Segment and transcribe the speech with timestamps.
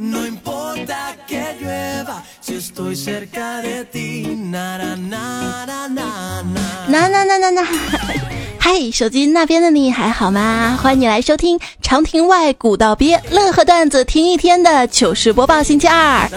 [0.00, 0.30] 那
[7.08, 7.64] 那那那那，
[8.60, 10.78] 嗨，手机那边的你还好吗？
[10.80, 16.30] 欢迎你来收听长亭外古道边乐呵段子听一天的糗事播报星期二。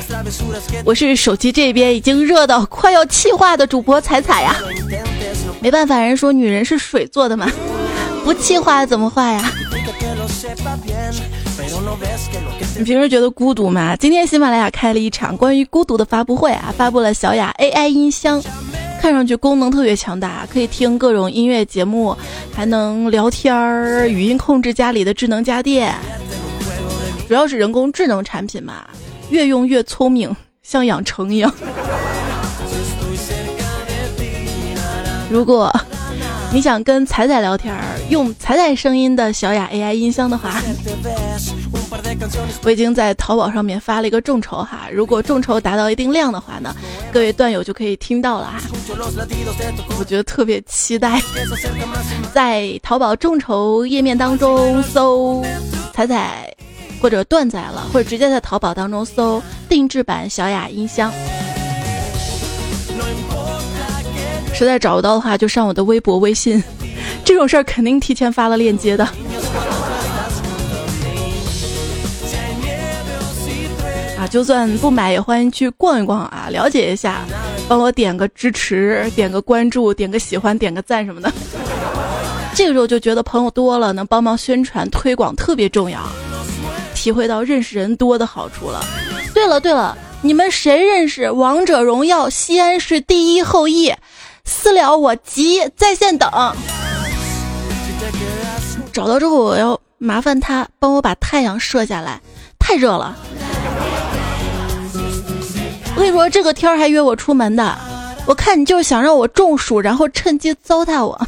[0.83, 4.55] 我是手机这边已经热到快要气化的主播彩彩呀。
[5.59, 7.47] 没办法，人说女人是水做的嘛，
[8.25, 9.51] 不气化怎么化呀？
[12.81, 13.95] 你平时觉得孤独吗？
[13.95, 18.41] 今天喜马拉雅开了一场关于孤独的发布会啊，发布了小雅 AI 音箱。
[18.99, 22.17] 看上去功能特别强大，可以听各种音乐节目，
[22.51, 25.93] 还能聊天儿，语音控制家里的智能家电。
[27.27, 28.85] 主要是人工智能产品嘛，
[29.29, 31.53] 越用越聪明，像养成一样。
[35.29, 35.71] 如果。
[36.53, 40.61] 你想跟彩彩聊天儿，用彩彩声音的小雅 AI 音箱的话，
[42.63, 46.75] 我已经在淘宝上面发了一个众筹哈，如果众筹达到一定量的话呢，
[47.09, 48.59] 各位段友就可以听到了哈。
[49.97, 51.21] 我觉得特别期待，
[52.33, 55.41] 在淘宝众筹页面当中搜
[55.93, 56.53] 彩彩
[57.01, 61.09] 或者段仔了，或者直接在淘宝当中搜定制版小雅音箱。
[64.53, 66.63] 实在找不到的话，就上我的微博、微信，
[67.25, 69.03] 这种事儿肯定提前发了链接的。
[74.17, 77.25] 啊，就算不买也欢迎去逛一逛啊，了解一下，
[77.67, 81.31] 帮我点个支持、点个关注、点个喜欢、点个赞什么的。
[82.53, 85.99] 这个时候就觉得朋友多了，能帮忙宣传推广特别重要，
[86.93, 88.85] 体会到认识人多的好处了。
[89.33, 93.95] 对了对了，你们谁认识《王者荣耀》西安市第一后羿？
[94.45, 96.29] 私聊我急，在线等。
[98.93, 102.21] 找到之后，我要麻烦他帮我把太阳射下来，
[102.59, 103.15] 太热了。
[105.95, 107.77] 我跟你说，这个天还约我出门的，
[108.25, 111.19] 我看你就是想让我中暑，然后趁机糟蹋我。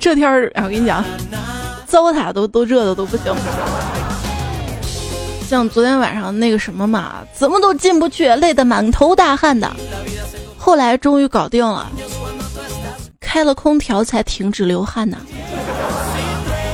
[0.00, 1.04] 这天儿，我跟你讲，
[1.86, 3.32] 糟蹋都都热的都不行。
[5.52, 9.70] 像昨天晚上那个什么嘛，怎么都进不去，累得满头大汗的。
[10.56, 11.92] 后来终于搞定了，
[13.20, 15.18] 开了空调才停止流汗呢。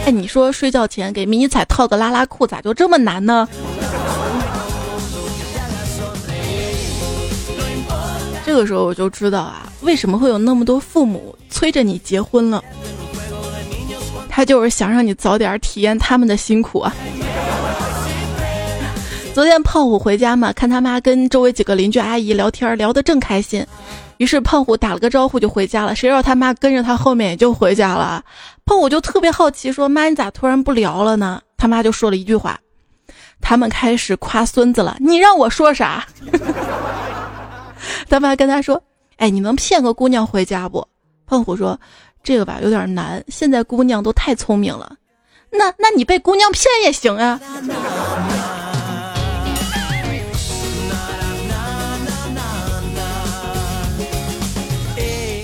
[0.07, 3.49] 哎，你说睡觉前给迷彩套个拉拉裤咋就这么难呢？
[8.47, 12.63] 这个时候我就知道啊，为什么会有那么多父母催着你结婚了，
[14.29, 16.95] 他就是想让你早点体验他们的辛苦啊。
[19.35, 23.65] 昨天胖虎回家嘛，看他妈跟周围几个邻居阿姨聊天，聊得正开心，
[24.17, 25.95] 于是胖虎打了个招呼就回家了。
[25.95, 28.25] 谁知道他妈跟着他后面也就回家了。
[28.65, 32.59] 胖虎就特别好奇，说：“妈，你咋突然不聊了呢？”他妈就说了一句话
[33.41, 36.05] ：“他们开始夸孙子了，你让我说啥？”
[38.11, 38.83] 他妈跟他说
[39.19, 40.85] ：“哎，你能骗个姑娘回家不？”
[41.27, 41.79] 胖虎说
[42.25, 44.97] ：“这个吧，有点难，现在姑娘都太聪明了。
[45.51, 47.41] 那那你被姑娘骗也行啊。”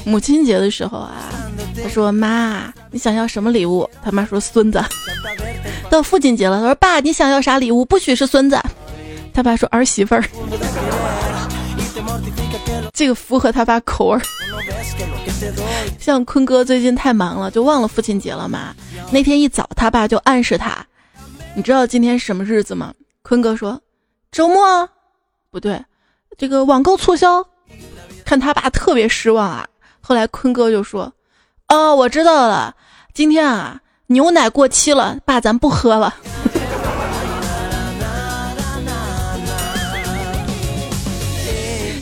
[0.05, 1.33] 母亲节的时候啊，
[1.83, 4.83] 他说：“妈，你想要什么礼物？”他妈说：“孙子。
[5.91, 7.85] ”到父亲节了，他说：“爸，你想要啥礼物？
[7.85, 8.61] 不许是孙子。”
[9.33, 10.25] 他爸说：“儿媳妇儿。”
[12.93, 14.21] 这个符合他爸口味。
[15.99, 18.75] 像坤哥最近太忙了，就忘了父亲节了嘛。
[19.11, 20.85] 那天一早，他爸就暗示他
[21.57, 23.81] ：“你知道今天什么日子吗？”坤哥说
[24.31, 24.89] ：“周末。”
[25.51, 25.83] 不对，
[26.37, 27.45] 这个网购促销。
[28.25, 29.67] 看他爸特别失望啊。
[30.07, 31.11] 后来坤哥就说
[31.69, 32.75] ：“哦，我知道了，
[33.15, 36.15] 今天啊牛奶过期了，爸咱不喝了。”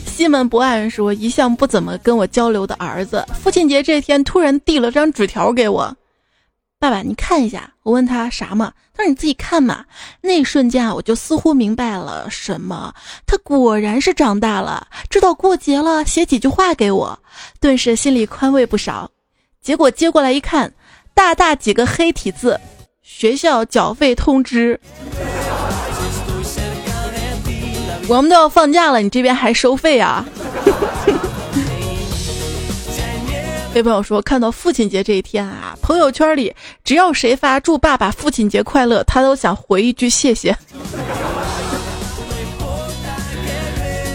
[0.05, 5.95] 西门博爱说一向不怎么跟我交流的儿子，父亲节这天突然递了张纸条给我。
[6.83, 7.71] 爸爸，你看一下。
[7.83, 8.73] 我问他啥嘛？
[8.93, 9.85] 他说你自己看嘛。
[10.19, 12.93] 那一瞬间啊，我就似乎明白了什么。
[13.25, 17.17] 他果然是长大了，知道过节了，写几句话给我，
[17.61, 19.09] 顿时心里宽慰不少。
[19.61, 20.73] 结果接过来一看，
[21.13, 22.59] 大大几个黑体字：
[23.01, 24.77] 学校缴费通知。
[28.09, 30.25] 我们都要放假了，你这边还收费啊？
[33.73, 36.53] 被朋友说，看到父亲节这一天啊，朋友圈里
[36.83, 40.55] 只要谁发祝爸爸父亲节快乐，他都想回一句谢谢。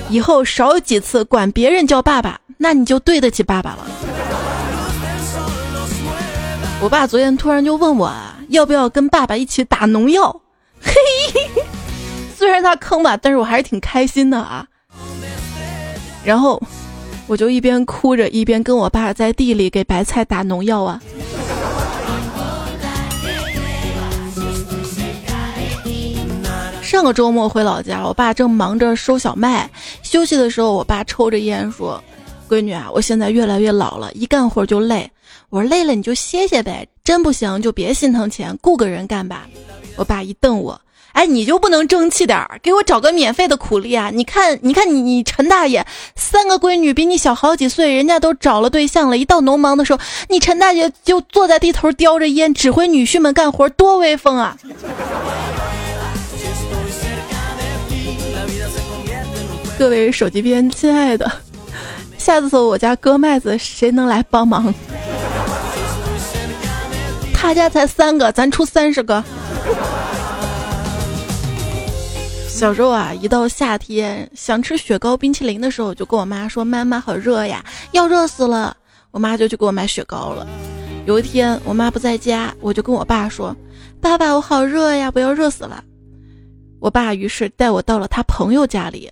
[0.09, 3.85] 以后少有几次管别人叫爸爸，那你就对得起爸爸了。
[6.81, 10.41] 我爸昨天突然就问我啊，要不要跟爸爸一起打农药？
[10.81, 10.93] 嘿，
[12.39, 14.65] 虽然他坑吧，但是我还是挺开心的啊。
[16.25, 16.63] 然后
[17.29, 21.01] 我就一边哭着，一边跟我爸在地里给白菜打农药啊。
[26.83, 29.71] 上个周末回老家，我爸正忙着收小麦，
[30.03, 32.03] 休息的时候，我爸抽着烟说
[32.49, 35.09] ：“闺女啊，我现在越来越老了，一干活就累。
[35.51, 39.47] 我说累了你就歇歇呗，真不行就别心疼钱，雇个人干吧。”
[39.97, 40.81] 我爸一瞪我。
[41.13, 44.11] 哎，你就不能争气点儿，给我找个免费的苦力啊！
[44.13, 45.85] 你看，你看你你陈大爷，
[46.15, 49.19] 三个闺女比你小好几岁，人家都找了对象了。
[49.19, 54.57] 一到农忙的时候，你陈大爷就坐在地头叼着烟，指挥女婿们干活，多威风啊！
[59.77, 61.31] 各位手机边亲爱的，
[62.17, 64.73] 下次我家割麦子，谁能来帮忙？
[67.33, 69.25] 他家才三个，咱出三十个。
[72.59, 78.77] 小时候啊，一到夏天想吃雪糕、冰淇淋的时候，就跟我妈说：“妈妈好热呀，要热死了。”
[79.13, 80.45] 我妈就去给我买雪糕了。
[81.07, 83.57] 有一天我妈不在家，我就跟我爸说
[84.03, 85.85] ：“爸爸，我好热呀，不要热死了。”
[86.83, 89.09] 我爸于是带我到了他朋友家里，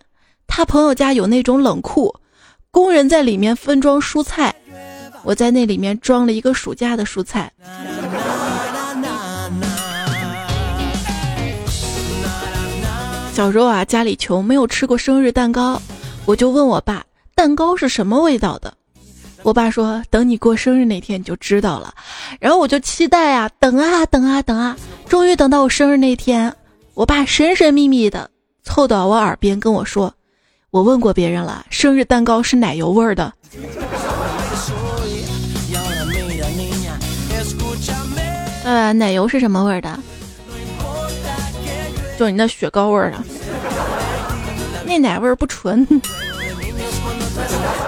[0.48, 2.12] 他朋友家有那种冷库，
[2.72, 4.52] 工人在里面分装蔬菜，
[5.22, 7.52] 我在那里面装了一个暑假的蔬菜。
[13.36, 15.78] 小时候啊，家里穷，没有吃过生日蛋糕，
[16.24, 17.04] 我就问我爸，
[17.34, 18.72] 蛋糕是什么味道的？
[19.42, 21.92] 我爸说，等你过生日那天你就知道了。
[22.40, 24.74] 然后我就期待啊，等啊等啊等啊，
[25.06, 26.50] 终于等到我生日那天，
[26.94, 28.30] 我爸神神秘秘的
[28.62, 30.14] 凑到我耳边跟我说，
[30.70, 33.30] 我问过别人了，生日蛋糕是奶油味儿的。
[38.64, 40.00] 呃，奶油是什么味儿的？
[42.18, 43.18] 就你那雪糕味儿的，
[44.84, 45.86] 那奶味儿不纯。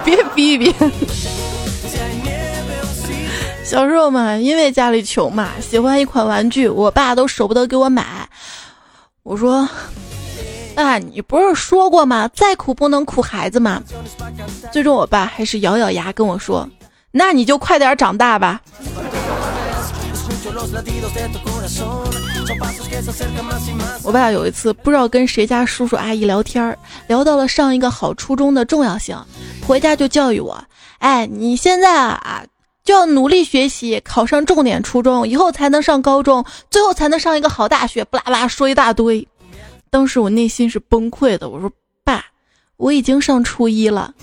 [0.05, 0.73] 别逼逼。
[3.63, 8.27] 小时候嘛，因为家里穷嘛，喜欢一款玩具，我爸都舍不得给我买。
[9.23, 9.67] 我说
[10.73, 12.29] ：“爸，你不是说过吗？
[12.33, 13.83] 再苦不能苦孩子嘛。”
[14.71, 16.67] 最终，我爸还是咬咬牙跟我说
[17.11, 18.61] ：“那你就快点长大吧。”
[24.03, 26.77] 我爸有一次不知道跟谁家叔叔阿姨聊天
[27.07, 29.17] 聊到了上一个好初中的重要性，
[29.65, 30.61] 回家就教育我
[30.99, 32.43] ：“哎，你现在啊
[32.83, 39.25] 就要努力学习，考上重点初中，以后才能上高中，最后才能上一个好大学。”不拉巴拉说一大堆。
[39.89, 41.71] 当时我内心是崩溃的，我说
[42.03, 42.25] ：“爸，
[42.75, 44.13] 我已经上初一了。”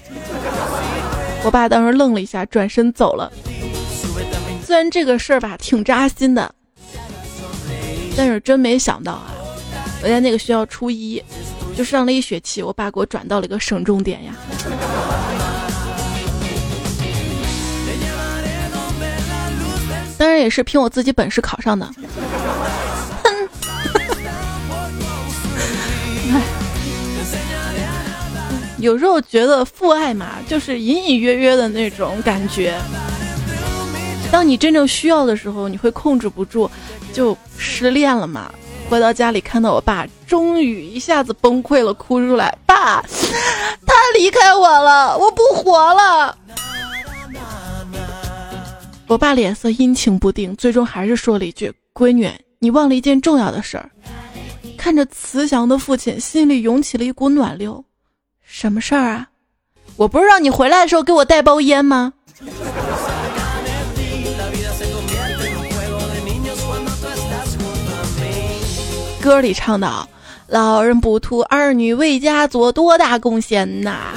[1.44, 3.32] 我爸当时愣了一下，转身走了。
[4.66, 6.52] 虽然这个事儿吧挺扎心的。
[8.16, 9.30] 但是真没想到啊！
[10.02, 11.22] 我在那个学校初一
[11.76, 14.34] 就上了一学期，我爸给我转到了一个省重点呀。
[20.18, 21.88] 当然也是凭我自己本事考上的。
[28.78, 32.74] 有时候觉得父爱嘛，就是隐隐约约的那种感觉。
[34.30, 36.70] 当你真正需要的时候，你会控制不住。
[37.12, 38.52] 就失恋了嘛，
[38.90, 42.54] 回到家里看到我爸，终于一下子崩溃了，哭出来。
[42.66, 43.00] 爸，
[43.86, 46.36] 他离开我了，我不活了。
[49.06, 53.88] 我爸脸色阴晴不定，最终还是说了一句：“闺女，你忘了一件重要的事儿。”
[54.76, 57.82] 看着慈祥的父亲，心里涌起了一股暖流。
[58.42, 59.28] 什么事儿啊？
[59.96, 62.12] 我不是让你回来的时候给我带包烟吗？
[69.26, 70.08] 歌里唱的，
[70.46, 74.12] 老人不图儿女为家做多大贡献呐。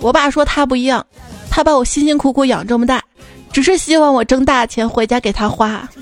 [0.00, 1.04] 我爸说他不一样，
[1.50, 3.02] 他把我辛辛苦苦养这么大，
[3.50, 5.82] 只是希望我挣大钱回家给他花。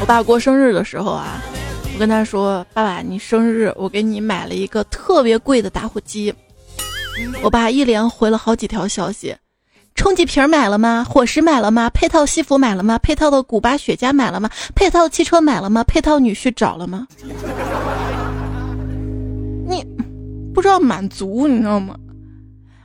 [0.00, 1.42] 我爸过生日的时候啊，
[1.92, 6.32] 我跟他说：“爸爸，你生日我给你买了一个特别贵的打火机。”
[7.42, 9.36] 我爸一连回了好几条消息：
[9.94, 11.04] 冲剂瓶买了吗？
[11.08, 11.88] 伙食买了吗？
[11.90, 12.98] 配套西服买了吗？
[12.98, 14.50] 配套的古巴雪茄买了吗？
[14.74, 15.82] 配套汽车买了吗？
[15.84, 17.06] 配套女婿找了吗？
[19.66, 19.84] 你
[20.54, 21.96] 不知道满足，你知道吗？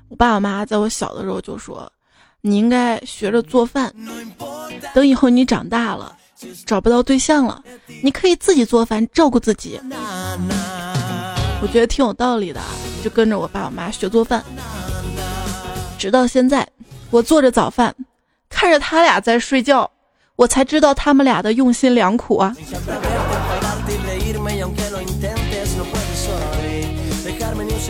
[0.10, 1.92] 我爸我妈在我小的时候就说
[2.42, 3.92] ：“你应该学着做饭，
[4.94, 6.16] 等以后你长大了，
[6.66, 7.64] 找不到对象了，
[8.04, 9.80] 你可以自己做饭照顾自己。”
[11.64, 12.60] 我觉得挺有道理的，
[13.02, 14.44] 就跟着我爸我妈学做饭。
[15.98, 16.68] 直到现在，
[17.10, 17.96] 我做着早饭，
[18.50, 19.90] 看着他俩在睡觉，
[20.36, 22.54] 我才知道他们俩的用心良苦啊。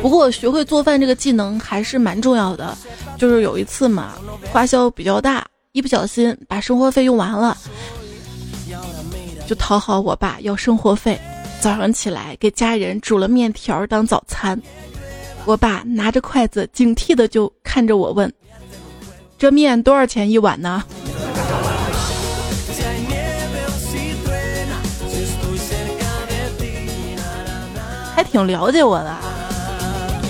[0.03, 2.77] 不过学会做饭这个技能还是蛮重要的。
[3.17, 4.13] 就是有一次嘛，
[4.51, 7.57] 花销比较大，一不小心把生活费用完了，
[9.47, 11.19] 就讨好我爸要生活费。
[11.63, 14.61] 早上起来给家人煮了面条当早餐，
[15.45, 18.29] 我爸拿着筷子警惕的就看着我问
[19.39, 20.83] ：“这面多少钱一碗呢？”
[28.13, 29.17] 还挺了解我的。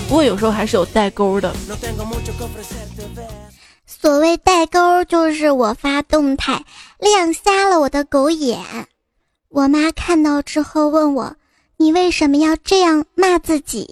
[0.08, 1.52] 不过有时候还是有代沟的。
[3.84, 6.64] 所谓代沟，就是我发动态
[7.00, 8.60] 亮瞎了我的狗眼。
[9.54, 11.36] 我妈看到之后问我
[11.78, 13.86] ：“你为什么要这样骂自己？”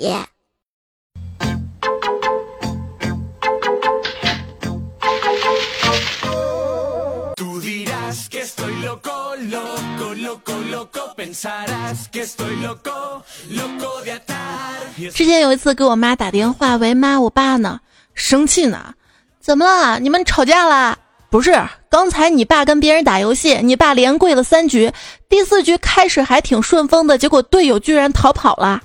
[15.14, 17.78] 之前有一次给我妈打电话，喂妈，我爸呢？
[18.14, 18.94] 生气呢？
[19.38, 20.00] 怎么了？
[20.00, 20.98] 你们吵架啦？
[21.32, 21.50] 不是，
[21.88, 24.92] 刚才你爸跟别人打游戏，你爸连跪了三局，
[25.30, 28.82] 第四局开始还挺顺风的，结果队友居然逃跑了。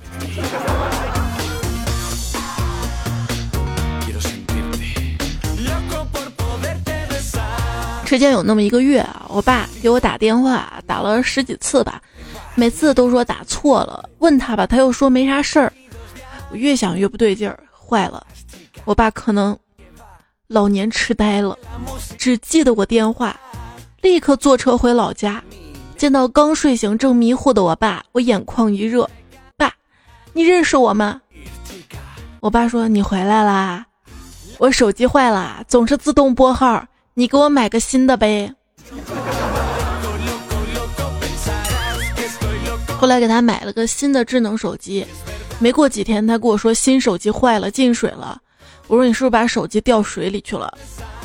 [8.05, 12.01] 之间有那么一个月啊，我爸给我打电话，打了十几次吧，
[12.55, 15.73] 每次都说打错了，问他吧，他又说没啥事儿。
[16.49, 18.25] 我越想越不对劲儿，坏了，
[18.85, 19.57] 我爸可能
[20.47, 21.57] 老年痴呆了，
[22.17, 23.37] 只记得我电话，
[24.01, 25.43] 立刻坐车回老家，
[25.97, 29.09] 见到刚睡醒正迷糊的我爸，我眼眶一热，
[29.57, 29.73] 爸，
[30.31, 31.19] 你认识我吗？
[32.39, 33.85] 我爸说你回来啦，
[34.57, 36.81] 我手机坏了，总是自动拨号。
[37.13, 38.49] 你给我买个新的呗。
[42.97, 45.05] 后来给他买了个新的智能手机，
[45.59, 48.39] 没过几天他跟我说新手机坏了进水了。
[48.87, 50.73] 我说你是不是把手机掉水里去了？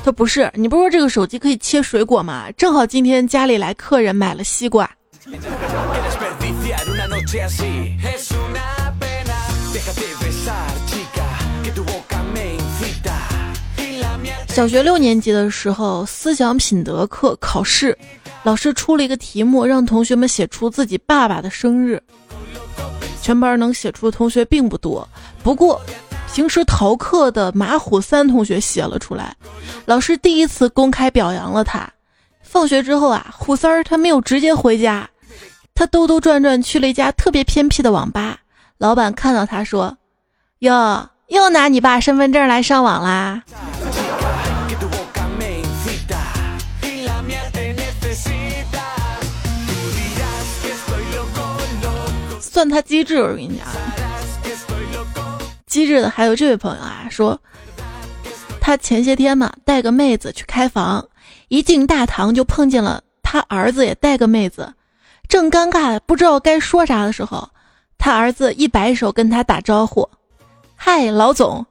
[0.04, 2.50] 他不是，你不是说这个手机可以切水果吗？
[2.57, 4.90] 正好今天家里来客人买了西瓜。
[14.49, 17.97] 小学六年级的时候，思想品德课考试，
[18.42, 22.02] 老师出了一个题目，让同学们写出自己爸爸的生日。
[23.23, 25.09] 全班能写出的同学并不多，
[25.45, 25.81] 不过
[26.32, 29.36] 平时逃课的马虎三同学写了出来，
[29.84, 31.86] 老师第一次公开表扬了他。
[32.42, 35.06] 放学之后啊，虎三儿他没有直接回家，
[35.74, 38.38] 他兜兜转转去了一家特别偏僻的网吧。
[38.78, 39.94] 老板看到他说
[40.60, 43.42] ：“哟，又拿你爸身份证来上网啦。”
[52.40, 53.66] 算他机智，我跟你讲，
[55.72, 57.40] 机智的还有这位朋友啊，说
[58.60, 61.08] 他前些天嘛带个妹子去开房，
[61.48, 64.70] 一进大堂就碰见了他儿子也带个妹子，
[65.28, 67.48] 正尴尬不知道该说啥的时候，
[67.96, 70.06] 他儿子一摆手跟他打招呼，
[70.76, 71.64] 嗨老总，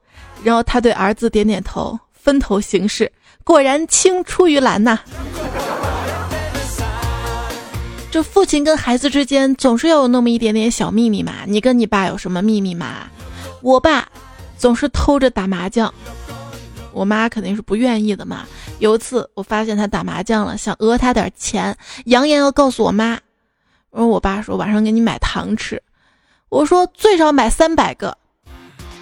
[0.43, 3.12] 然后他对儿子点点头，分头行事，
[3.43, 4.98] 果然青出于蓝呐。
[8.10, 11.34] 这父亲跟孩子之间总是要有那么一点点小秘密嘛？
[11.46, 13.08] 你跟你爸有什么秘密吗？
[13.62, 14.08] 我爸
[14.58, 15.94] 总是偷着打麻将，
[16.91, 18.46] 我妈肯定是不愿意的嘛。
[18.80, 21.75] 有一次我发现他打麻将了，想讹他点钱，
[22.06, 23.20] 扬言要告诉我妈。
[23.91, 25.82] 然后我爸说晚上给你买糖吃，
[26.50, 28.18] 我说最少买三百个。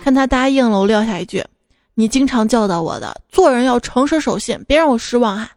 [0.04, 1.46] 看他答应了，我撂下一句：
[1.94, 5.52] 你经常教导我的，做人要诚实守信，别让我失望啊。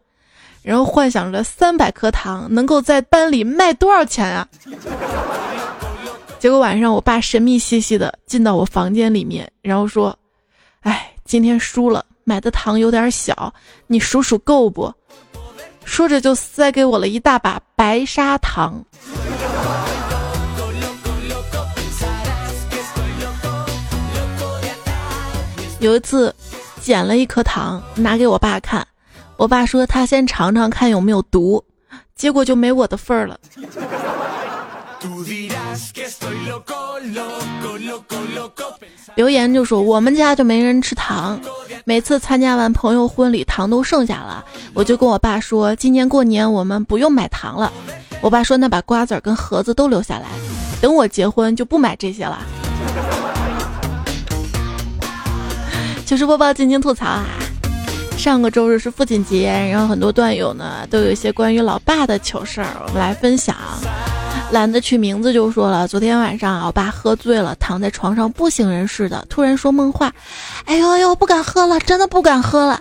[0.62, 4.47] 然后幻想着三百颗糖能够在班里卖多少钱啊？
[6.42, 10.18] 结果晚上我爸神秘兮兮的进到我房间里面，然后说
[10.82, 13.54] ：“哎，今天输了，买的糖有点小，
[13.87, 14.92] 你数数够不？”
[15.87, 18.84] 说着就塞给我了一大把白砂糖。
[25.78, 26.34] 有一次，
[26.80, 28.84] 捡了一颗糖拿给我爸看。
[29.37, 31.64] 我爸说他先尝尝看有没有毒，
[32.16, 33.38] 结果就没我的份儿了。
[39.14, 41.40] 留言就说我们家就没人吃糖，
[41.85, 47.73] 每次参加完朋友婚礼，糖都剩下了，我就跟我爸说，今年过年我们不用买糖了。
[48.21, 50.28] 我爸说那把瓜子跟盒子都留下来，
[50.80, 52.38] 等我结婚就不买这些了。
[56.06, 57.25] 糗事播报，尽情吐槽啊！
[58.16, 63.56] 上个周日是父亲节，然后很多段友呢都有一些关于老爸的糗事儿，我们来分享。
[64.52, 70.12] 懒得取名字就说了，昨天晚上我爸喝醉了，躺在床上不省人事的，突然说梦话
[70.66, 72.78] ：“哎呦哎呦，不敢喝了，真的不敢喝了。”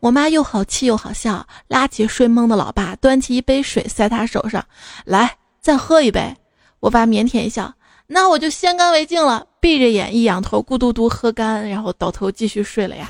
[0.00, 4.64] 我妈又好气又好笑，拉起睡梦的老爸，端起一杯水塞他手上，
[5.04, 6.34] 来，再喝一杯。
[6.80, 7.72] 我爸腼腆一笑，
[8.08, 9.46] 那我就先干为敬了。
[9.60, 13.08] 闭着眼一仰头，咕嘟嘟喝干，然后倒头继续睡了呀。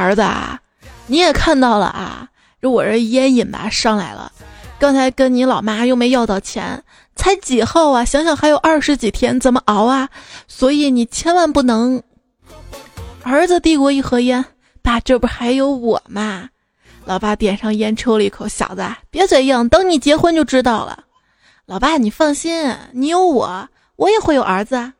[0.00, 0.58] 儿子啊，
[1.06, 2.26] 你也看到了啊，
[2.62, 4.32] 这我这烟瘾吧上来了。
[4.78, 6.82] 刚才跟你老妈又没要到钱，
[7.14, 8.02] 才几号啊？
[8.02, 10.08] 想想还有二十几天，怎么熬啊？
[10.48, 12.02] 所以你千万不能。
[13.22, 14.42] 儿子递过一盒烟，
[14.80, 16.48] 爸，这不还有我吗？
[17.04, 21.04] 老爸点上烟，抽了一口，小子别嘴硬，等你结婚就知道了。
[21.66, 24.92] 老爸，你放心，你有我，我也会有儿子。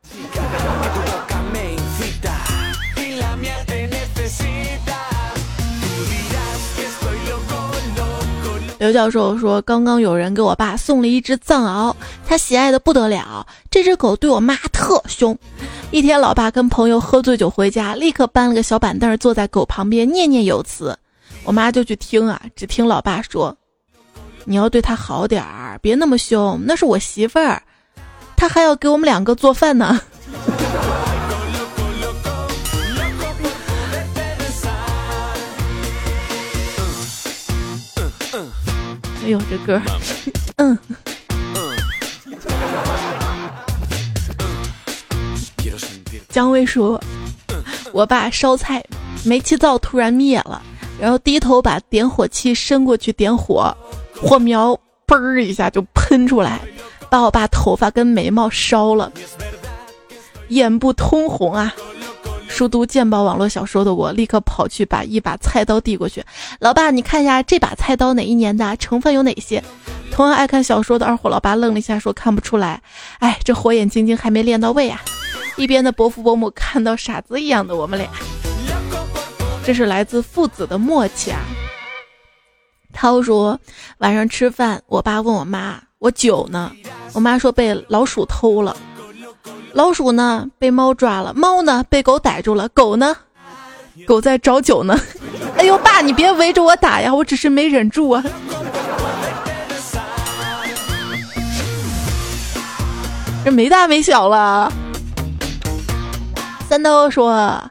[8.80, 11.94] 刘教授说：“刚刚有人给我爸送了一只藏獒，
[12.26, 13.46] 他喜爱的不得了。
[13.70, 15.36] 这只狗对我妈特凶。
[15.90, 20.98] 一天，老爸跟朋友喝醉酒回家，立刻搬了个小板凳坐在狗旁边念念有词。
[21.44, 23.54] 我妈就去听啊，只听老爸说
[24.46, 27.62] ：‘你要对它好点儿，别那么凶，那是我媳妇儿，
[28.34, 30.00] 他还要给我们两个做饭呢。’”
[39.30, 39.80] 哎呦，这歌，
[40.56, 40.76] 嗯。
[46.28, 47.00] 姜薇说
[47.94, 48.84] ：“我爸烧菜，
[49.24, 50.60] 煤气灶突然灭了，
[51.00, 53.72] 然后低头把点火器伸过去点火，
[54.20, 56.60] 火苗嘣儿一下就喷出来，
[57.08, 59.12] 把我爸头发跟眉毛烧了，
[60.48, 61.72] 眼部通红啊。”
[62.60, 66.22] 熟读鉴宝网络小说的我，立刻跑去把一把菜刀递过去。
[66.58, 69.64] 老爸，你看一下这把菜刀哪一年的，成分有哪些？
[70.12, 72.82] 同样爱看小说的二货老爸愣了一下，说看不出来。
[73.20, 75.00] 哎，这火眼金睛还没练到位啊！
[75.56, 78.06] 一边的伯父伯母看到傻子一样的我们俩，
[79.64, 81.40] 这是来自父子的默契啊。
[82.92, 83.58] 涛说
[84.00, 86.70] 晚上吃饭，我爸问我妈，我酒呢？
[87.14, 88.76] 我妈说被老鼠偷了。
[89.72, 93.16] 老鼠呢被猫抓了，猫呢被狗逮住了，狗呢，
[94.06, 94.98] 狗在找酒呢。
[95.56, 98.24] 哎呦，爸，你别围着我打呀，我只是没忍住啊。
[103.44, 104.70] 这没大没小了。
[106.68, 107.62] 三刀说，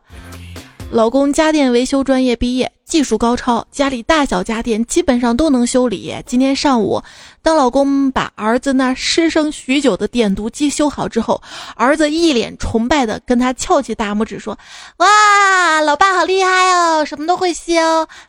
[0.92, 2.72] 老公家电维修专业毕业。
[2.84, 6.12] 技术高超，家里大小家电基本上都能修理。
[6.26, 7.00] 今天上午，
[7.44, 11.40] 当老公把儿子那失声许久的点读机修好之后，
[11.76, 14.58] 儿子一脸崇拜的跟他翘起大拇指说
[14.98, 17.72] ：“哇，老爸好厉害哦，什么都会修。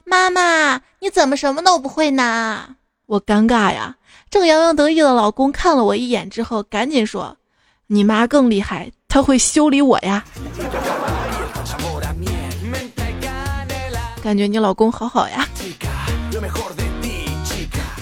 [0.05, 2.77] 妈妈，你怎么什么都不会呢？”
[3.09, 3.97] 我尴尬呀。
[4.29, 7.35] 正洋洋得意的老公看了我一眼之后，赶紧说
[7.89, 10.23] ：“你妈更厉害，她会修理我呀。”
[14.23, 15.47] 感觉你老公好好呀！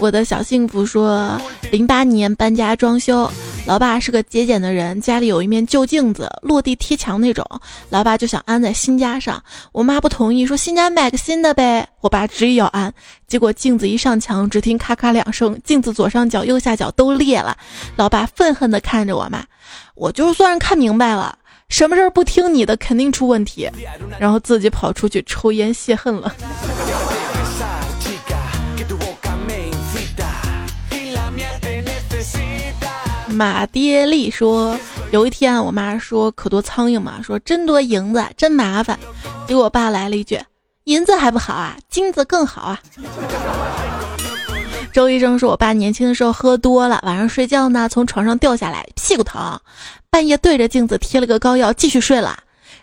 [0.00, 3.30] 我的小幸福说，零八年搬家装修，
[3.66, 7.44] 老爸是个节俭的人，家里有一面旧镜子，落地贴墙那种，
[7.88, 12.92] 老爸就想安在新家上，我妈不同意，说新家买个新的呗，我爸执意要安，
[13.26, 17.56] 结果镜子一上墙，只听咔咔两声，镜子左上角、右下角都裂了，
[17.96, 19.44] 老爸愤恨地看着我妈，
[19.94, 21.38] 我就算是看明白了。
[21.68, 23.70] 什么事儿不听你的，肯定出问题，
[24.18, 26.34] 然后自己跑出去抽烟泄恨了。
[33.28, 34.76] 马爹利说，
[35.12, 38.98] 有一天我妈说可多苍蝇嘛，说真多银子真麻烦，
[39.46, 40.40] 结果我爸来了一句，
[40.84, 42.80] 银子还不好啊，金子更好啊。
[44.98, 49.56] 周医生说，我爸年轻的时候喝多了，晚上睡觉呢，从床上掉下来，屁股疼。
[50.10, 52.36] 半夜对着镜子贴了个膏药，继续睡了。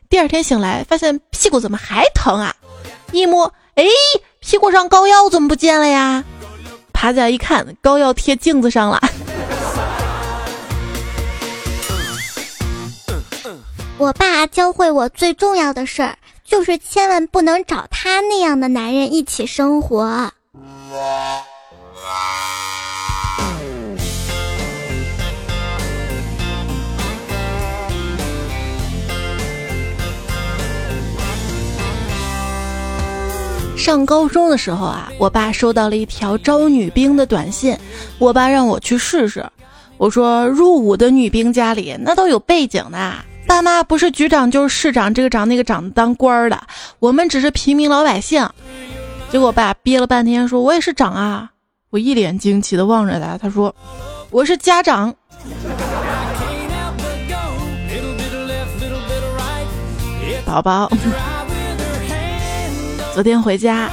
[0.08, 2.56] 第二天醒来，发现屁股怎么还疼啊？
[3.12, 3.84] 一摸，哎，
[4.40, 6.24] 屁股上膏药怎么不见了呀？
[6.94, 9.02] 爬起来一看，膏药贴镜子上了。
[14.00, 20.32] 我爸教会我最重要的事儿，就是千万不能找他那样的男人一起生活。
[33.78, 37.78] 上高中的时候啊，我爸收到了一条招女兵的短信，
[38.18, 39.46] 我爸让我去试试。
[39.98, 43.14] 我说入伍的女兵家里那都有背景的，
[43.46, 46.60] 爸妈不是局长就是市长，这个长那个长当官的，
[46.98, 48.50] 我们只是平民老百姓。
[49.32, 51.52] 结果我爸憋了半天说：“我也是长啊。”
[51.96, 53.74] 我一脸惊奇的望着他，他说
[54.30, 55.16] ：“我是家长。
[60.46, 60.92] ”宝宝，
[63.14, 63.90] 昨天回家，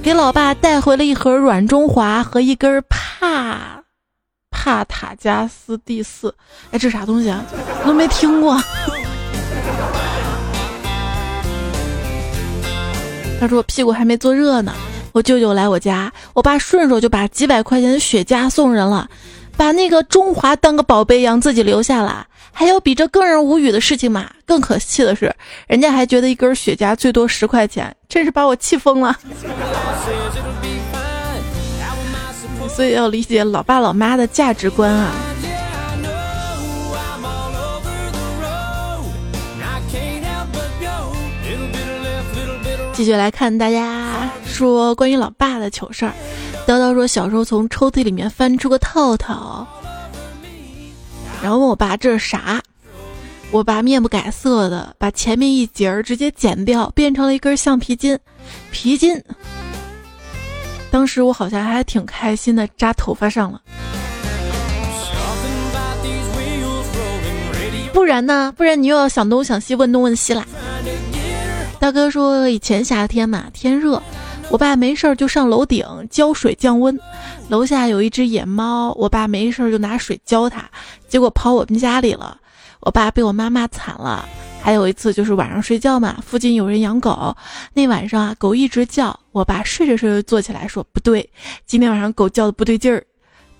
[0.00, 3.82] 给老爸带回了一盒软中华和一根帕
[4.52, 6.32] 帕塔加斯第四。
[6.70, 7.44] 哎，这啥东西啊？
[7.82, 8.56] 我都没听过。
[13.40, 14.72] 他说我屁股还没坐热呢。
[15.12, 19.08] 我舅舅来我家，我爸顺手就把几百块钱的雪茄送人了，
[19.56, 22.26] 把那个中华当个宝贝一样自己留下了。
[22.52, 24.28] 还有比这更让人无语的事情吗？
[24.44, 25.32] 更可气的是，
[25.68, 29.16] 人家还觉得一根雪茄最多十块钱，真是把我气疯了。
[32.74, 35.12] 所以要理解老爸老妈的价值观啊。
[43.00, 46.12] 继续来看大家说关于老爸的糗事儿。
[46.66, 49.66] 叨叨说小时候从抽屉里面翻出个套套。
[51.42, 52.60] 然后问我爸这是啥，
[53.50, 58.18] 我爸面不改色的把前面一截儿直接剪掉，变成了一根橡皮筋，
[58.70, 59.18] 皮筋。
[60.90, 63.62] 当时我好像还挺开心的，扎头发上了。
[67.94, 68.52] 不然呢？
[68.58, 70.46] 不然你又要想东想西问东问西啦。
[71.80, 74.00] 大哥说以前夏天嘛，天热。
[74.50, 76.98] 我爸没事儿就上楼顶浇水降温，
[77.48, 80.68] 楼下有一只野猫，我爸没事儿就拿水浇它，
[81.08, 82.36] 结果跑我们家里了，
[82.80, 84.28] 我爸被我妈骂惨了。
[84.60, 87.34] 还有一次就是晚上睡觉嘛，附近有人养狗，
[87.72, 91.30] 那晚上啊狗一直叫，我爸睡着睡着坐起来说不对，
[91.64, 93.02] 今天晚上狗叫的不对劲儿。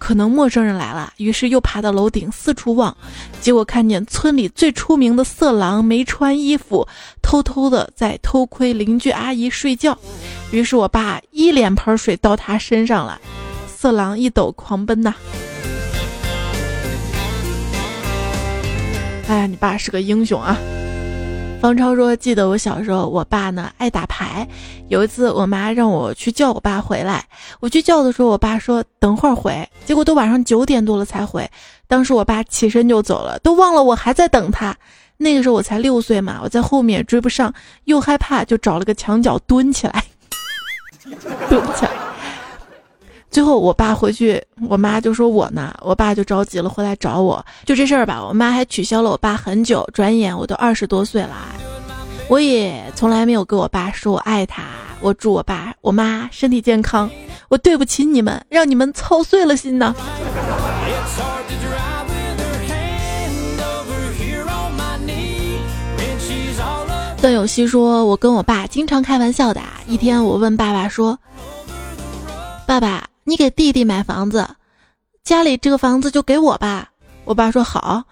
[0.01, 2.97] 可能陌生人来了，于是又爬到楼顶四处望，
[3.41, 6.89] 结果看见村里最出名的色狼没穿衣服，
[7.21, 9.97] 偷偷的在偷窥邻居阿姨睡觉。
[10.51, 13.21] 于是我爸一脸盆水倒他身上了，
[13.69, 15.15] 色狼一抖狂奔呐！
[19.29, 20.59] 哎呀，你爸是个英雄啊！
[21.61, 24.49] 方超说：“记得我小时候，我爸呢爱打牌。
[24.89, 27.23] 有一次，我妈让我去叫我爸回来。
[27.61, 29.69] 我去叫的时候，我爸说等会儿回。
[29.85, 31.49] 结果都晚上九点多了才回。
[31.87, 34.75] 当时我爸起身就走了，都忘了我还在等他。
[35.19, 37.53] 那个时候我才六岁嘛，我在后面追不上，
[37.85, 40.03] 又害怕，就找了个墙角蹲起来，
[41.51, 42.10] 蹲起来。
[43.31, 47.45] 最后我爸回去，我妈就说我呢，我爸就着急了，回来找我。
[47.65, 49.89] 就这事儿吧，我妈还取消了我爸很久。
[49.95, 51.37] 转眼我都二十多岁了，
[52.29, 54.65] 我也从来没有跟我爸说我爱他。
[55.01, 57.09] 我祝我爸我妈身体健康。
[57.49, 59.95] 我对不起你们，让你们操碎了心呢。
[67.21, 69.61] 段有希说，我跟我爸经常开玩笑的。
[69.87, 71.17] 一天，我问爸爸说
[72.67, 74.45] ：“爸爸。”你给弟弟买房子，
[75.23, 76.91] 家里这个房子就给我吧。
[77.25, 78.03] 我爸说好，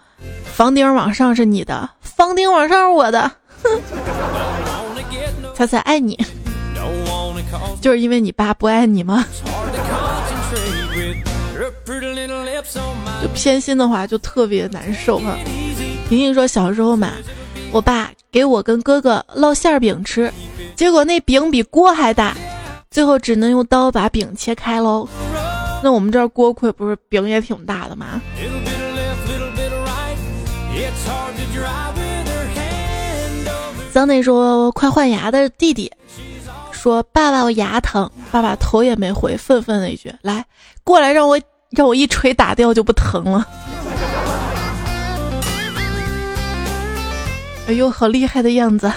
[0.44, 3.28] 房顶往上是你的，房顶往上是我的。
[3.64, 3.82] 哼，
[5.56, 6.16] 猜猜爱你，
[7.80, 9.26] 就是因为你爸不爱你吗？
[13.20, 15.36] 就偏心的话就特别难受哈。
[16.08, 17.10] 婷婷说小时候嘛，
[17.72, 20.32] 我爸给我跟哥哥烙馅饼吃，
[20.76, 22.36] 结果那饼比锅还大。
[22.90, 25.08] 最后只能用刀把饼切开喽。
[25.82, 28.20] 那我们这儿锅盔不是饼也挺大的吗？
[33.92, 35.90] 桑内说快换牙的弟弟
[36.70, 40.44] 说爸爸我牙疼，爸爸头也没回，愤愤的一句来
[40.84, 43.46] 过来让我让我一锤打掉就不疼了。
[47.66, 48.90] 哎呦，好厉害的样子！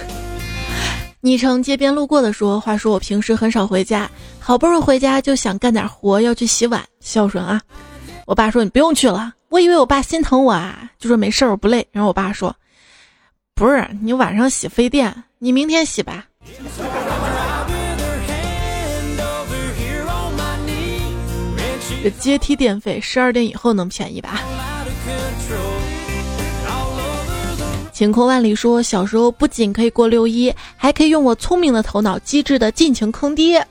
[1.24, 7.62] 昵称街边路过的说：“话说我平时很少回家，好不容易回家就想干点活，要去洗碗，孝顺啊。”
[8.26, 11.88] 我爸说：“你不用去了。”我以为我爸心疼我啊，就说没事儿，我不累。
[11.92, 12.56] 然后我爸说
[13.54, 16.26] ：“不是，你晚上洗费电，你明天洗吧。”
[22.04, 24.42] 这阶梯电费十二点以后能便宜吧？
[28.02, 33.64] 晴空万里说，小时候不仅可以过六一，还可以用我聪明的头脑机智的尽情坑爹。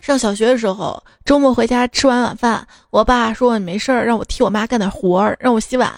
[0.00, 5.92] 上小学的时候，周末回家吃完晚饭，我爸说我没事儿，让我替我妈干点活儿，让我洗碗。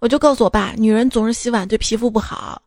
[0.00, 2.60] 我就告诉我爸，女人总是洗碗对皮肤不好。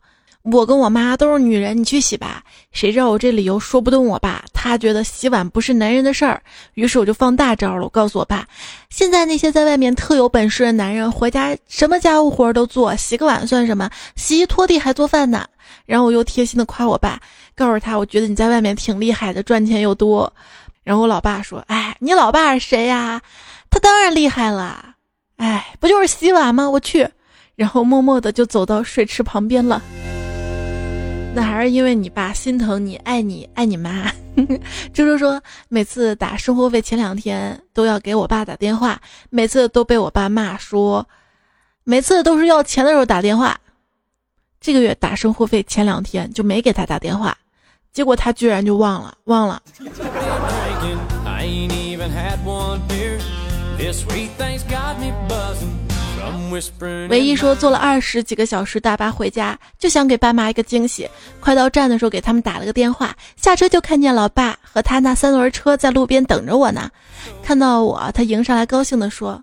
[0.52, 2.42] 我跟我妈都是女人，你去洗吧。
[2.70, 6.40] 谁知道我这理由说不动我爸，他觉得洗碗不是男人的事儿，
[6.74, 7.82] 于是我就放大招了。
[7.82, 8.46] 我告诉我爸，
[8.88, 13.90] 现在那些在外面特有本事的男人，回家什么家务活都做，洗个碗算什么？
[14.14, 15.44] 洗衣拖地还做饭呢。
[15.84, 17.18] 然后我又贴心的夸我爸，
[17.56, 20.32] 告诉他我觉得你在外面挺厉害的，赚钱又多。
[20.84, 23.20] 然后我老爸说，哎，你老爸是谁呀？
[23.68, 24.94] 他当然厉害了，
[25.38, 26.70] 哎，不就是洗碗吗？
[26.70, 27.08] 我去。
[27.56, 29.82] 然后默默的就走到水池旁边了。
[31.36, 34.10] 那还是因为你爸心疼你，爱你，爱你妈。
[34.94, 41.06] 周 周说，每次打生活费前两天都要给我爸打电话，每次都被我爸骂说，
[41.84, 43.54] 每次都是要钱的时候打电话。
[44.62, 47.36] 这个月打生活费前两天就没给他打电话，
[47.92, 49.60] 结果他居然就忘了，忘了。
[57.08, 61.08] 唯一说坐了二十几个小时大巴回家，就想给爸妈一个惊喜。
[61.40, 66.90] 快到站的时候，给他们打了个电话，下车就看见老爸和他那三轮车在路边等着我呢。
[67.42, 69.42] 看到我，他迎上来，高兴地说：“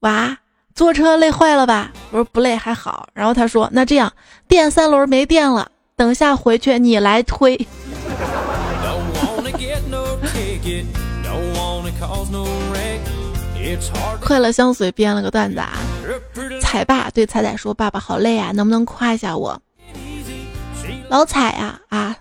[0.00, 0.36] 娃，
[0.74, 4.12] 坐车累坏了吧？”我说：“不累，还好。”然后他说：“那这样，
[4.48, 7.58] 电三轮没电了，等下回去你来推。”
[14.20, 15.72] 快乐相随编了个段子啊，
[16.60, 19.60] 彩爸对彩彩说：“爸爸好累啊，能不能夸一下我？”
[21.08, 22.16] 老彩呀啊，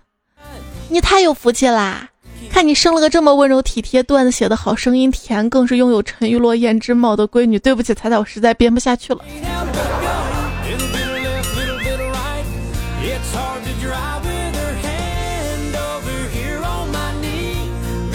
[0.89, 2.09] 你太有福气啦！
[2.49, 7.59] 看你生了个这么温柔体贴、段子写的好、声音甜，更是拥有沉鱼落雁之貌的闺女。
[7.59, 9.19] 对不起，彩彩，我实在编不下去了。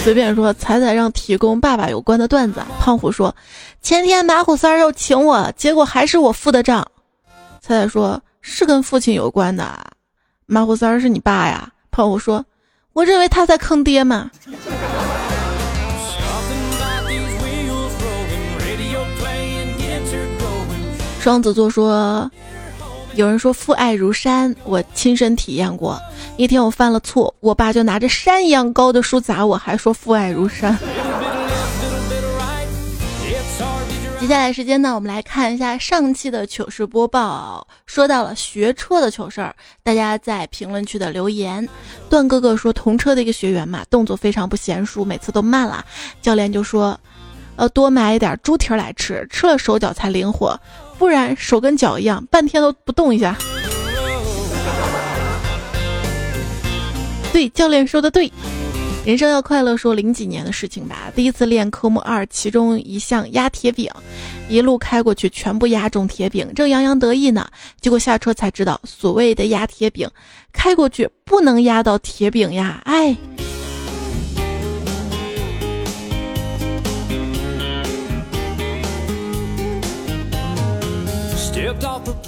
[0.05, 2.61] 随便说，彩彩让提供爸爸有关的段子。
[2.79, 3.35] 胖虎说，
[3.81, 6.87] 前天马虎三儿要请我，结果还是我付的账。
[7.59, 9.67] 彩彩说，是跟父亲有关的。
[10.45, 11.71] 马虎三儿是你爸呀？
[11.89, 12.45] 胖虎说，
[12.93, 14.29] 我认为他在坑爹嘛。
[21.19, 22.29] 双子座说，
[23.15, 25.97] 有人说父爱如山，我亲身体验过。
[26.35, 30.77] 一天我犯了错，我爸就拿着山一样高的书砸我，还说父爱如山。
[34.19, 41.65] 接下来时间呢，我们来看一下上期的糗事播报，说到了学车的糗事儿，大家在评论区的留言。
[42.09, 45.85] 段哥哥说，同车的一个学员嘛，动作非常不娴熟，每次都慢了，
[46.21, 46.99] 教练就说，
[47.55, 50.59] 呃，多买一点猪蹄来吃，吃了手脚才灵活，
[50.97, 53.37] 不然手跟脚一样，半天都不动一下。
[57.31, 58.31] 对，教练说的对，
[59.05, 59.75] 人生要快乐。
[59.75, 63.91] 说零几年的事情吧，第一次练科目二，其中一项压铁饼，
[64.47, 67.45] 一路开过去，全部压中铁饼，正洋洋得意呢，
[67.81, 70.09] 结果下车才知道，所谓的压铁饼，
[70.53, 73.15] 开过去不能压到铁饼呀，哎。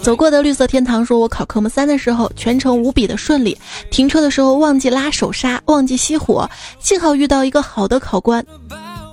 [0.01, 3.57] 走过的绿色天堂说：“我考科目三的时候，全程无比的顺利。
[3.91, 8.45] 停车的时候忘记拉手刹，忘记熄火，幸好遇到一个好的考官，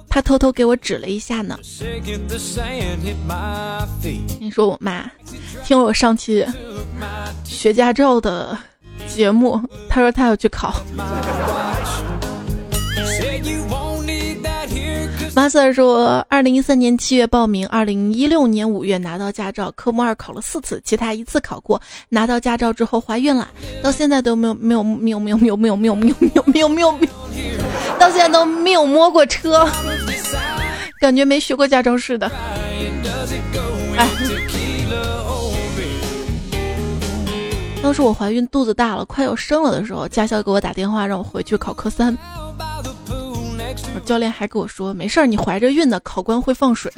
[0.08, 1.58] 他偷偷给我指了一下呢。”
[4.38, 5.10] 你说我妈
[5.64, 6.46] 听了我上期
[7.44, 8.56] 学驾照的
[9.08, 10.74] 节目，她说她要去考。
[15.36, 21.80] 马 Sir 说，二零一三年七月报名，二零一六年五月拿到驾照，科目二考了四次，其他一次考过。
[22.08, 23.48] 拿到驾照之后怀孕了，
[23.82, 29.68] 到现在都没有没有没有没有没有没有没有没有没有没有没有没有，到现在都没有摸过车，
[31.00, 32.30] 感觉没学过驾照似的。
[33.96, 34.08] 哎，
[37.82, 42.16] 当时我怀孕肚子大了，快要生了的时候，驾校给我打电话让我回去考科三。
[44.00, 46.92] 教练还跟我说：“没事儿，你怀着孕呢，考官会放水。”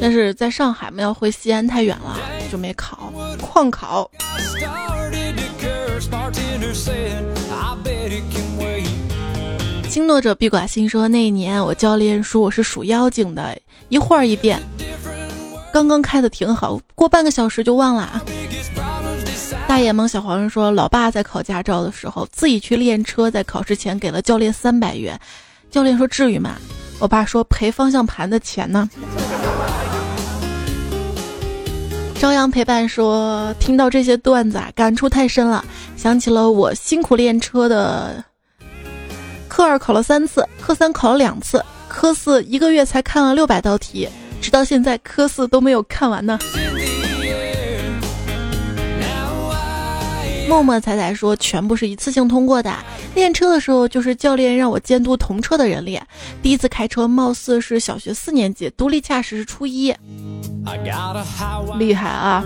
[0.00, 2.18] 但是在上海嘛，要回西安太远了，
[2.50, 3.12] 就没考。
[3.40, 4.10] 旷考。
[9.88, 14.60] 轻诺者必寡心说：“那一年我教练说我是属妖精的，一会儿一变。
[15.72, 18.22] 刚刚开的挺好，过半个小时就忘了。”
[19.80, 25.18] 大眼萌小黄人说：“老爸在考驾照的时候，自己去练车，在考试前给了教练三百元。
[25.70, 26.56] 教练说：‘至于吗？’
[27.00, 28.90] 我爸说：‘赔方向盘的钱呢。’”
[32.20, 35.64] 朝阳陪伴说：“听到这些段子啊，感触太深了，
[35.96, 38.22] 想起了我辛苦练车的。
[39.48, 44.06] 科二考了三次，科三考了两次，科四一个月才看了六百道题。”
[44.42, 46.38] 直到现在科四都没有看完呢。
[50.50, 52.74] 默默彩彩说，全部是一次性通过的。
[53.14, 56.04] 练车的时候，就是教练让我监督同车的人练。
[56.42, 59.94] 第一次开车，貌似是小学四年级，独立驾驶是初一。
[61.78, 62.44] 厉害啊！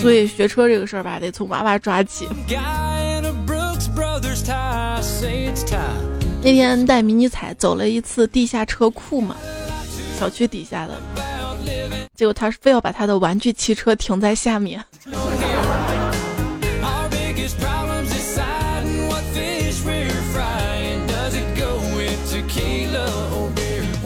[0.00, 2.28] 所以学车这个事儿吧，得从娃娃抓起。
[6.40, 9.34] 那天带迷你彩走了一次地下车库嘛，
[10.20, 10.94] 小区底下的，
[12.14, 14.80] 结果他非要把他的玩具汽车停在下面。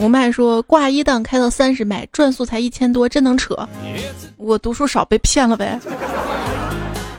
[0.01, 3.55] 吴麦说挂一档开到三十迈，转速才一千多，真能扯？
[4.35, 5.79] 我读书少被骗了呗。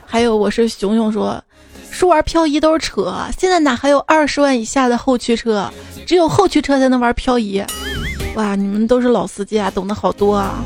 [0.05, 1.41] 还有我是熊熊说，
[1.93, 5.71] 说玩漂移都是扯，现在哪还有二十万以下的后驱车？
[6.05, 7.65] 只有后驱车才能玩漂移。
[8.35, 10.65] 哇，你们都是老司机啊，懂得好多啊。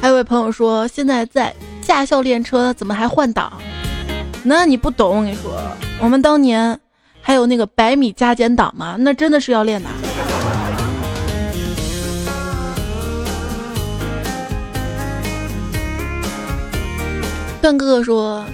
[0.00, 3.52] 还有位朋友说，现在在驾校练车，怎么还换挡？
[4.42, 5.52] 那你不懂，我跟你说，
[6.00, 6.80] 我们当年
[7.20, 9.90] 还有那个百米加减档嘛，那真的是要练的。
[17.62, 18.44] 段哥哥说：“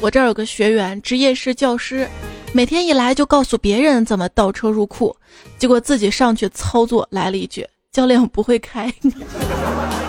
[0.00, 2.08] 我这儿有个学员，职业是教师，
[2.54, 5.14] 每天一来就告诉别人怎么倒车入库，
[5.58, 8.90] 结果自己上去操作，来了一句：‘教练我不会开。’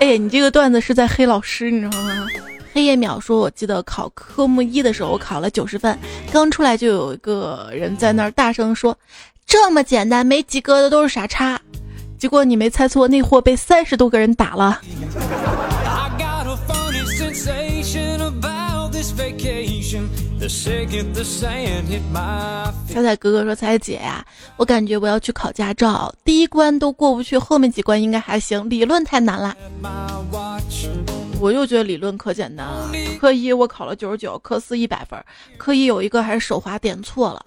[0.00, 2.26] 哎，你这个段子是在黑老师，你知道吗？”
[2.74, 5.96] 黑夜秒说：“我记得考科目一的时候，我考了九十分，
[6.32, 8.98] 刚出来就有一个人在那儿大声说
[9.46, 11.58] ：‘这么简单，没及格的都是傻叉。’
[12.18, 14.80] 结果你没猜错，那货被三十多个人打了。”
[22.88, 24.24] 彩彩哥哥说：“彩彩姐呀，
[24.56, 28.68] 我感觉我要去考驾照，第一关都过不去，后面几关应该还行。
[28.70, 29.54] 理论太难了。
[31.38, 32.90] 我又觉得理论可简单了。
[33.20, 35.22] 科一我考了九十九，科四一百分，
[35.58, 37.44] 科一有一个还是手滑点错了。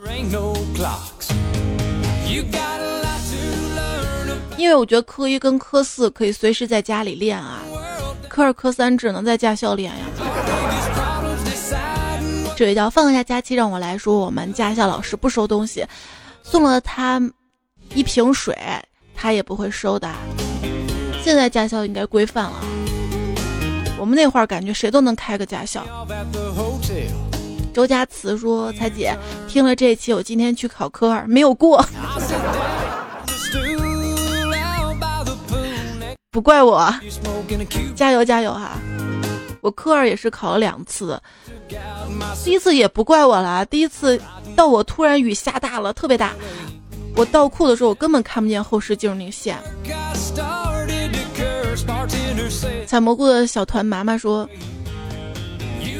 [4.59, 7.59] 因为我觉得科一跟科四可以随时在家里练啊，
[8.27, 10.05] 科二科三只能在驾校练呀。”
[12.57, 15.85] 这位叫放下假期让我来说，我们驾校老师不收东西，
[16.43, 17.21] 送了他
[17.93, 18.53] 一瓶水，
[19.15, 20.11] 他也不会收的。
[21.23, 22.59] 现在驾校应该规范了，
[23.97, 25.85] 我们那会儿感觉谁都能开个驾校。
[27.73, 29.15] 周家慈说：“彩姐，
[29.47, 31.81] 听了这一期，我今天去考科二，没有过，
[36.31, 36.93] 不怪我，
[37.95, 38.77] 加油加油哈！
[39.61, 41.19] 我科二也是考了两次。”
[42.45, 44.21] 第一次也不怪我了，第一次
[44.55, 46.33] 到我突然雨下大了，特别大，
[47.15, 49.57] 我倒库的时候我根本看不见后视镜那个线。
[52.85, 54.47] 采蘑菇的小团妈妈说，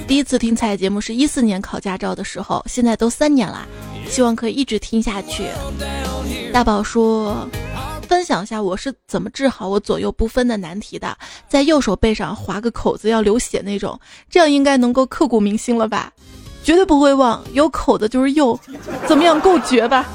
[0.08, 3.68] 第一次听彩节目是一四年考驾照的时候，现在都三年了，
[4.08, 5.46] 希望可以一直听下去。
[6.54, 7.50] 大宝说。
[8.10, 11.15] 分享一下我是怎么治好我左右不分的难题的，
[11.48, 16.12] 在右手背上划个口子要流血那种，这样应该能够刻骨铭心了吧？
[16.63, 18.60] 绝对不会忘，有口子就是右，
[19.06, 20.08] 怎么样够绝吧？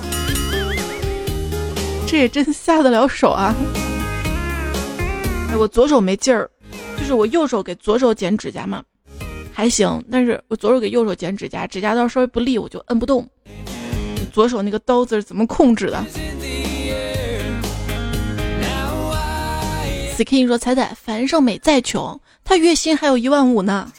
[2.08, 3.54] 这也真下得了手啊！
[5.52, 6.50] 哎，我左手没劲儿，
[6.98, 8.82] 就是我右手给左手剪指甲嘛，
[9.52, 13.24] 还行，但是我左手给右手剪指甲，指甲刀稍微不利，我就摁不动。
[14.32, 16.04] 左手那个刀子是怎么控制的
[20.16, 23.90] ？Skin 说：“彩彩，樊胜美再穷，她月薪还有一万五呢。”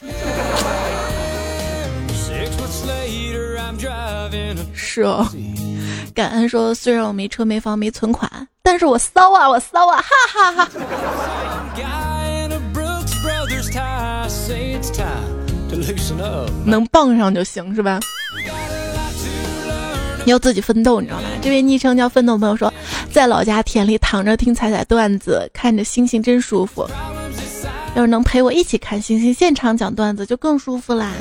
[4.74, 5.28] 是哦，
[6.14, 8.30] 感恩说：“虽然我没车没房没存款，
[8.62, 10.68] 但是我骚啊，我骚啊，哈哈哈。”
[16.64, 18.00] 能傍上就行是吧？
[20.24, 21.28] 要自己奋斗，你知道吗？
[21.42, 22.72] 这位昵称叫奋斗朋友说，
[23.16, 26.86] 在老家田里躺着听彩彩段子，看着星星真舒服。
[27.94, 31.12] 要是能陪我一起看星星现场讲段子，就更舒服啦。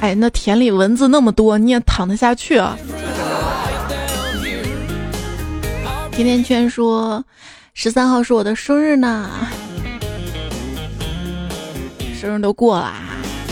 [0.00, 2.76] 哎，那田里蚊子那么多，你也躺得下去啊？
[6.10, 7.24] 甜甜圈说，
[7.72, 9.30] 十三号是我的生日呢，
[12.20, 12.92] 生日都过了。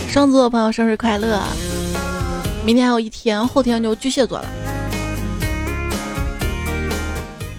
[0.09, 1.41] 双子座朋友生日快乐！
[2.65, 4.47] 明天还有一天，后天就巨蟹座了。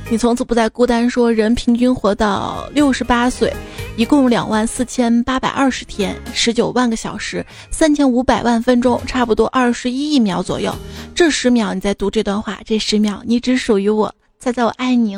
[0.09, 1.09] 你从此不再孤单。
[1.09, 3.51] 说人平均活到六十八岁，
[3.95, 10.73] 一共两万四千八百二十天，十九万个小时，三千五百万分钟，差不多二十一亿秒左右。
[11.15, 14.13] 这十秒你在读这段话，这十秒你只属于我。
[14.39, 15.17] 猜猜我爱你。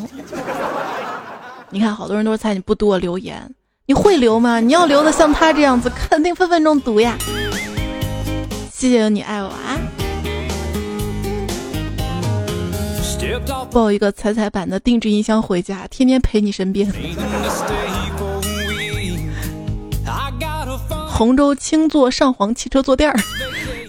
[1.71, 3.53] 你看，好多人都是猜你不读我留言，
[3.87, 4.59] 你会留吗？
[4.59, 7.17] 你要留的像他这样子，肯定分分钟读呀。
[8.83, 9.79] 谢谢你爱我啊！
[13.71, 16.91] 抱一个彩彩版的定制音箱回家，天天陪你身边。
[21.07, 23.17] 洪州青座上皇汽车坐垫儿，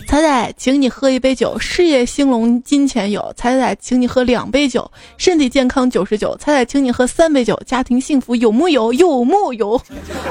[0.07, 3.33] 彩彩，请你喝一杯酒，事业兴隆，金钱有。
[3.37, 6.37] 彩彩，请你喝两杯酒，身体健康九十九。
[6.37, 8.93] 彩彩，请你喝三杯酒，家庭幸福有木有？
[8.93, 9.77] 有木有？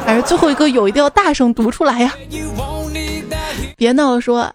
[0.06, 2.14] 反正最后一个有，一定要大声读出来呀！
[3.84, 4.50] 别闹了，说，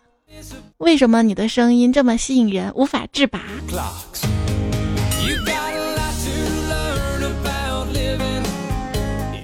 [0.78, 3.42] 为什么你的声音这么吸引人，无法自拔？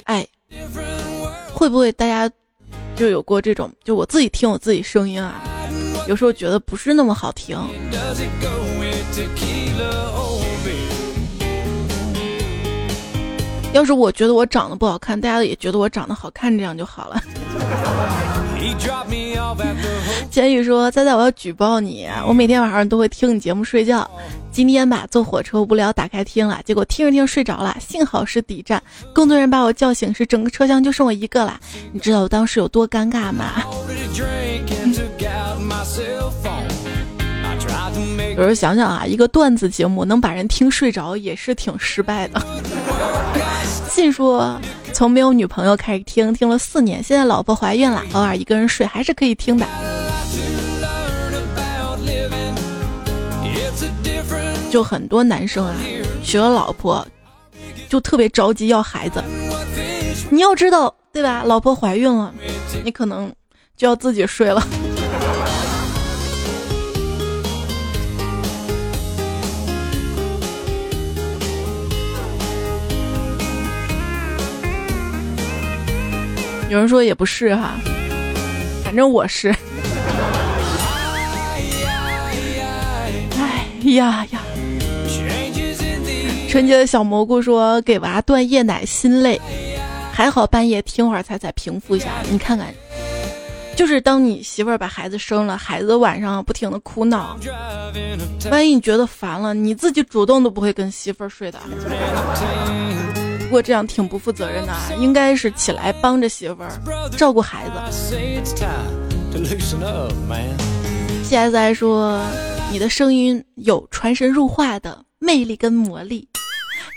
[0.05, 0.26] 哎，
[1.53, 2.35] 会不会大家？
[2.97, 5.43] 就有过这种，就我自己听我自己声音啊，
[6.09, 7.55] 有时候觉得不是那么好听。
[13.74, 17.22] 要是我觉得我长得不好看，大家也觉得我长得好看，这样就好了。
[20.31, 22.09] 简宇说：“仔仔，我要举报你！
[22.27, 24.11] 我每天晚上都会听你节目睡觉。
[24.51, 27.77] 今天吧，坐火车无聊，打开听了，结果听着听着睡着了。
[27.79, 28.83] 幸好是底站，
[29.15, 31.61] 工作人员把我叫醒时，整个车厢就剩我一个了。
[31.93, 33.62] 你知道我当时有多尴尬吗？”
[38.37, 42.43] 有时候想想啊，一个段子节目能把人听睡着，也是挺失败的。
[43.89, 44.61] 信说。
[44.95, 49.67] 从没有女朋友开始听，听了四年，现在老婆怀孕了，偶尔一个人睡还是可以听的。
[54.71, 55.75] 就很多男生啊，
[56.23, 57.05] 娶了老婆
[57.89, 59.23] 就特别着急要孩子。
[60.31, 61.43] 你要知道，对吧？
[61.45, 62.33] 老婆怀孕了，
[62.85, 63.33] 你可能
[63.77, 64.65] 就要自己睡了。
[76.75, 77.77] 有人说也不是哈，
[78.83, 79.55] 反正我是。
[83.39, 84.41] 哎呀呀！
[86.51, 89.41] 纯洁的小蘑菇说给娃断夜奶心累，
[90.12, 92.09] 还好半夜听会儿才才平复一下。
[92.29, 92.75] 你看看，
[93.77, 97.39] 就是当你媳妇儿把孩子生了，孩子晚上不停的哭闹，
[98.51, 101.61] 万一你觉得烦了，你自己主动都不会跟媳妇儿睡的。
[103.45, 106.71] 不过这样挺不负责任的啊，应该是起来帮着媳妇儿
[107.17, 107.73] 照顾孩子。
[111.23, 112.21] 现在说
[112.73, 116.27] 你的声音有传神入化的魅力跟魔力，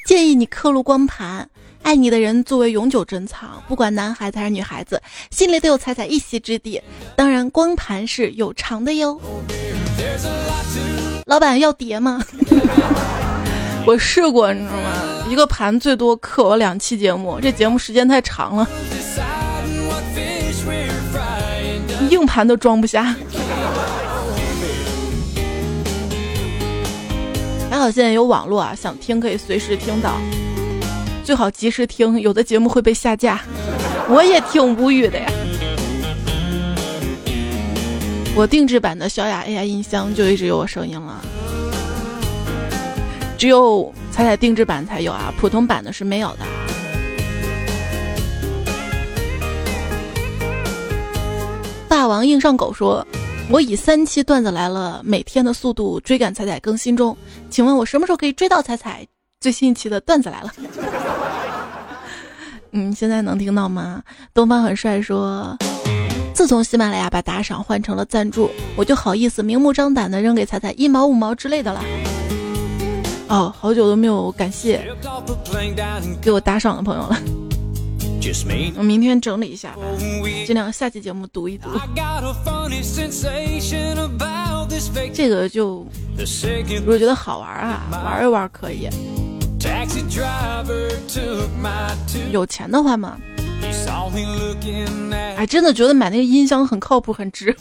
[0.08, 1.48] 建议你刻录光盘，
[1.84, 6.82] 爱你的人作为永久珍藏，不管男孩子还是女孩子，心里都有彩彩一席之地。
[7.16, 9.20] 当然，光盘是有偿的哟。
[11.26, 12.24] 老板要碟吗？
[13.86, 15.07] 我试过，你知道吗？
[15.30, 18.68] 一个盘最多刻我两期节目，这节目时间太长了，
[22.10, 23.16] 硬盘都装不下。
[27.70, 30.14] 还好现在有网络啊，想听可以随时听到，
[31.24, 33.42] 最好及时听，有的节目会被下架。
[34.10, 35.30] 我也挺无语的呀。
[38.34, 41.22] 我定制版的小雅 AI 音箱就一直有我声音了。
[43.38, 46.40] 只有彩彩定制版才有啊，普通版的是没有的。
[51.88, 53.06] 霸王硬上狗说
[53.52, 57.16] ：“我以三期段子来了每天的速度追赶彩彩更新中，
[57.52, 59.06] 请问我什么时候可以追到彩彩
[59.40, 60.52] 最新一期的段子来了？”
[62.74, 64.02] 嗯，现在能听到吗？
[64.34, 65.56] 东方很帅说
[66.34, 71.84] ：“自从喜马拉雅把打赏换成了赞助，我就好意思明目张胆的扔给彩彩一毛五毛之类的了。”
[73.30, 74.86] 哦，好久都没有感谢
[76.22, 77.20] 给我打赏的朋友了。
[78.76, 79.82] 我明天整理一下吧，
[80.46, 81.70] 尽量下期节目读一读。
[85.14, 85.86] 这个就
[86.80, 88.90] 如果觉得好玩啊，玩一玩可以。
[92.32, 93.18] 有钱的话嘛，
[95.38, 97.56] 哎，真的觉得买那个音箱很靠谱，很值。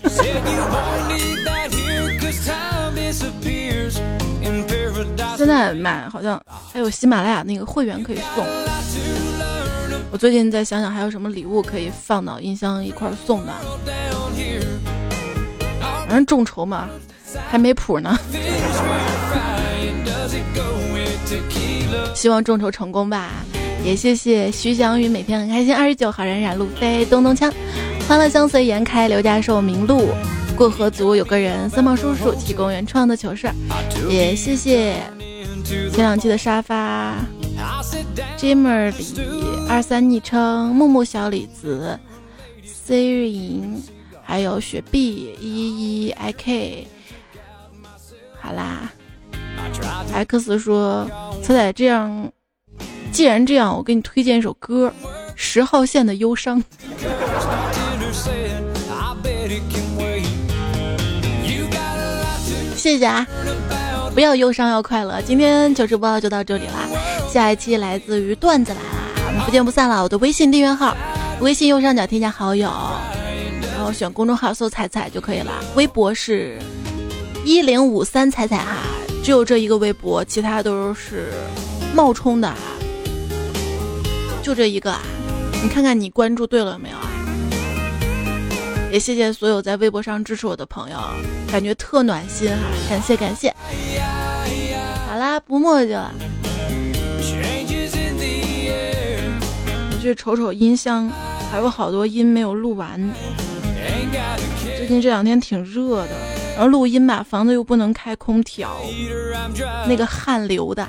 [5.36, 6.40] 现在买好像
[6.72, 8.44] 还有喜马拉雅那个会员可以送。
[10.10, 13.52] 我最近在想想还有什么礼物可以放到音箱一块送的。
[16.08, 16.88] 反正众筹嘛，
[17.50, 18.16] 还没谱呢。
[22.14, 23.30] 希望众筹成功吧。
[23.84, 25.74] 也谢谢徐翔宇，每天很开心。
[25.74, 27.52] 二十九号冉冉路飞，咚咚锵，
[28.08, 30.08] 欢乐相随颜开，刘家寿明路。
[30.56, 33.48] 过河族有个人，三毛叔叔提供原创的糗事，
[34.08, 34.96] 也谢谢
[35.64, 37.14] 前两期的沙发
[38.38, 39.14] ，Jimmer 里
[39.68, 41.98] 二三昵称木木小李子
[42.64, 43.62] ，Siri，
[44.22, 46.86] 还有雪碧一一 IK，
[48.40, 48.90] 好啦
[50.12, 51.08] ，X 说
[51.42, 52.30] 彩彩这样，
[53.10, 54.92] 既然这样，我给你推荐一首歌，
[55.34, 56.62] 十号线的忧伤。
[62.76, 63.26] 谢谢啊！
[64.16, 65.20] 不要忧伤，要快乐。
[65.20, 66.88] 今天糗事播报就到这里啦，
[67.30, 70.02] 下一期来自于段子来啦，我们不见不散了。
[70.02, 70.96] 我的微信订阅号，
[71.42, 72.72] 微信右上角添加好友，
[73.76, 75.52] 然后选公众号搜“彩彩”就可以了。
[75.74, 76.58] 微博是
[77.44, 78.78] 一零五三彩彩哈，
[79.22, 81.30] 只有这一个微博，其他都是
[81.94, 82.56] 冒充的啊，
[84.42, 85.02] 就这一个啊！
[85.62, 87.12] 你看看你关注对了没有啊？
[88.90, 90.96] 也谢谢所有在微博上支持我的朋友，
[91.50, 92.56] 感觉特暖心哈，
[92.88, 93.54] 感谢感谢。
[95.08, 96.12] 好啦，不墨迹了，
[99.92, 101.10] 我去瞅瞅音箱，
[101.50, 103.00] 还有好多音没有录完。
[104.76, 106.10] 最近这两天挺热的，
[106.54, 108.70] 然后录音吧，房子又不能开空调，
[109.88, 110.86] 那个汗流的。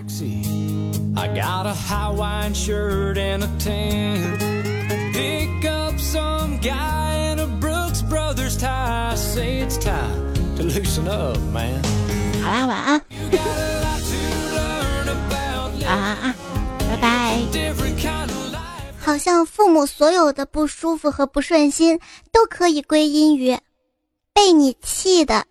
[12.44, 13.02] 好啦，晚安。
[15.86, 16.36] 啊，
[16.90, 17.40] 拜拜。
[19.00, 22.02] 好像父母所有的不舒服和不顺心
[22.34, 23.58] 都可以归因于
[24.34, 25.46] 被你气的。